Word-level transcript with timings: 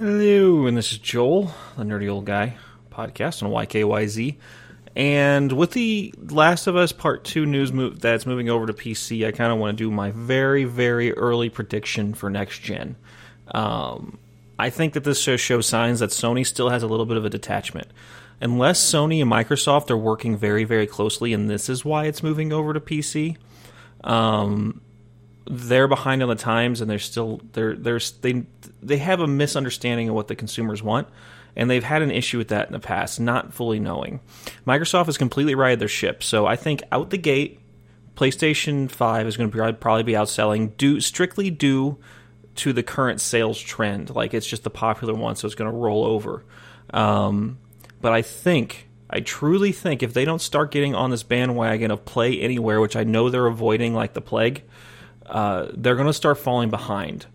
Hello, 0.00 0.64
and 0.64 0.78
this 0.78 0.92
is 0.92 0.98
Joel, 0.98 1.52
the 1.76 1.84
nerdy 1.84 2.08
old 2.08 2.24
guy 2.24 2.56
podcast 2.90 3.42
on 3.42 3.50
YKYZ. 3.50 4.38
And 4.96 5.52
with 5.52 5.72
the 5.72 6.14
Last 6.16 6.66
of 6.66 6.74
Us 6.74 6.90
Part 6.90 7.22
2 7.24 7.44
news 7.44 7.70
move 7.70 8.00
that's 8.00 8.24
moving 8.24 8.48
over 8.48 8.64
to 8.64 8.72
PC, 8.72 9.26
I 9.26 9.32
kind 9.32 9.52
of 9.52 9.58
want 9.58 9.76
to 9.76 9.84
do 9.84 9.90
my 9.90 10.10
very, 10.10 10.64
very 10.64 11.12
early 11.12 11.50
prediction 11.50 12.14
for 12.14 12.30
next 12.30 12.60
gen. 12.60 12.96
Um, 13.48 14.18
I 14.58 14.70
think 14.70 14.94
that 14.94 15.04
this 15.04 15.20
shows 15.20 15.66
signs 15.66 16.00
that 16.00 16.08
Sony 16.08 16.46
still 16.46 16.70
has 16.70 16.82
a 16.82 16.86
little 16.86 17.04
bit 17.04 17.18
of 17.18 17.26
a 17.26 17.30
detachment. 17.30 17.88
Unless 18.40 18.80
Sony 18.80 19.20
and 19.20 19.30
Microsoft 19.30 19.90
are 19.90 19.98
working 19.98 20.34
very, 20.34 20.64
very 20.64 20.86
closely, 20.86 21.34
and 21.34 21.50
this 21.50 21.68
is 21.68 21.84
why 21.84 22.06
it's 22.06 22.22
moving 22.22 22.54
over 22.54 22.72
to 22.72 22.80
PC, 22.80 23.36
um, 24.02 24.80
they're 25.46 25.88
behind 25.88 26.22
on 26.22 26.28
the 26.28 26.34
times, 26.34 26.80
and 26.80 26.90
they're 26.90 26.98
still 26.98 27.40
they're 27.52 27.74
they're 27.74 28.00
they 28.20 28.44
they 28.82 28.98
have 28.98 29.20
a 29.20 29.26
misunderstanding 29.26 30.08
of 30.08 30.14
what 30.14 30.28
the 30.28 30.36
consumers 30.36 30.82
want, 30.82 31.08
and 31.56 31.70
they've 31.70 31.84
had 31.84 32.02
an 32.02 32.10
issue 32.10 32.38
with 32.38 32.48
that 32.48 32.66
in 32.66 32.72
the 32.72 32.80
past, 32.80 33.20
not 33.20 33.52
fully 33.52 33.80
knowing. 33.80 34.20
Microsoft 34.66 35.06
has 35.06 35.18
completely 35.18 35.54
righted 35.54 35.78
their 35.78 35.88
ship, 35.88 36.22
so 36.22 36.46
I 36.46 36.56
think 36.56 36.82
out 36.92 37.10
the 37.10 37.18
gate, 37.18 37.60
PlayStation 38.16 38.90
Five 38.90 39.26
is 39.26 39.36
going 39.36 39.50
to 39.50 39.72
probably 39.74 40.02
be 40.02 40.12
outselling 40.12 40.76
due 40.76 41.00
strictly 41.00 41.50
due 41.50 41.98
to 42.56 42.72
the 42.72 42.82
current 42.82 43.20
sales 43.20 43.60
trend. 43.60 44.14
Like 44.14 44.34
it's 44.34 44.46
just 44.46 44.64
the 44.64 44.70
popular 44.70 45.14
one, 45.14 45.36
so 45.36 45.46
it's 45.46 45.54
going 45.54 45.70
to 45.70 45.76
roll 45.76 46.04
over. 46.04 46.44
Um, 46.92 47.58
but 48.00 48.12
I 48.12 48.22
think 48.22 48.88
I 49.08 49.20
truly 49.20 49.72
think 49.72 50.02
if 50.02 50.14
they 50.14 50.24
don't 50.24 50.40
start 50.40 50.70
getting 50.70 50.94
on 50.94 51.10
this 51.10 51.22
bandwagon 51.22 51.90
of 51.90 52.04
play 52.04 52.40
anywhere, 52.40 52.80
which 52.80 52.96
I 52.96 53.04
know 53.04 53.28
they're 53.28 53.46
avoiding 53.46 53.94
like 53.94 54.12
the 54.12 54.20
plague, 54.20 54.62
uh, 55.30 55.68
they're 55.74 55.94
going 55.94 56.06
to 56.06 56.12
start 56.12 56.38
falling 56.38 56.70
behind. 56.70 57.26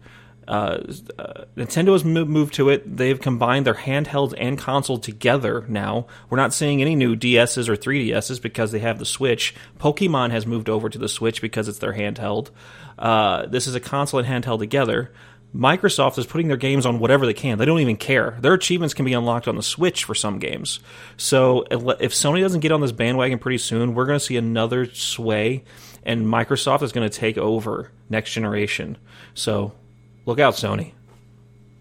Uh, 0.47 0.77
uh, 1.17 1.45
Nintendo 1.57 1.93
has 1.93 2.05
moved 2.05 2.53
to 2.55 2.69
it. 2.69 2.97
They've 2.97 3.19
combined 3.19 3.65
their 3.65 3.73
handhelds 3.73 4.33
and 4.37 4.57
console 4.57 4.99
together 4.99 5.65
now. 5.67 6.05
We're 6.29 6.37
not 6.37 6.53
seeing 6.53 6.81
any 6.81 6.95
new 6.95 7.15
DSs 7.15 7.67
or 7.67 7.75
3DSs 7.75 8.41
because 8.41 8.71
they 8.71 8.79
have 8.79 8.99
the 8.99 9.05
Switch. 9.05 9.55
Pokemon 9.79 10.31
has 10.31 10.45
moved 10.45 10.69
over 10.69 10.89
to 10.89 10.99
the 10.99 11.09
Switch 11.09 11.41
because 11.41 11.67
it's 11.67 11.79
their 11.79 11.93
handheld. 11.93 12.51
Uh, 12.99 13.47
this 13.47 13.65
is 13.65 13.75
a 13.75 13.79
console 13.79 14.19
and 14.19 14.45
handheld 14.45 14.59
together. 14.59 15.11
Microsoft 15.55 16.17
is 16.17 16.25
putting 16.25 16.49
their 16.49 16.57
games 16.57 16.85
on 16.85 16.99
whatever 16.99 17.25
they 17.25 17.33
can. 17.33 17.57
They 17.57 17.65
don't 17.65 17.79
even 17.79 17.95
care. 17.95 18.37
Their 18.41 18.53
achievements 18.53 18.93
can 18.93 19.05
be 19.05 19.13
unlocked 19.13 19.47
on 19.47 19.55
the 19.55 19.63
Switch 19.63 20.03
for 20.03 20.13
some 20.13 20.37
games. 20.37 20.81
So 21.15 21.61
if 21.71 22.11
Sony 22.11 22.41
doesn't 22.41 22.59
get 22.59 22.73
on 22.73 22.81
this 22.81 22.91
bandwagon 22.91 23.39
pretty 23.39 23.59
soon, 23.59 23.95
we're 23.95 24.05
going 24.05 24.19
to 24.19 24.25
see 24.25 24.35
another 24.35 24.85
sway 24.91 25.63
and 26.03 26.25
Microsoft 26.25 26.83
is 26.83 26.91
going 26.91 27.09
to 27.09 27.17
take 27.17 27.37
over 27.37 27.91
next 28.09 28.33
generation. 28.33 28.97
So 29.33 29.73
look 30.25 30.39
out, 30.39 30.55
Sony. 30.55 30.91